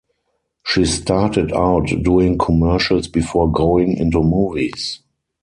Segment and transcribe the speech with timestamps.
[0.65, 5.01] She started out doing commercials before going into movies.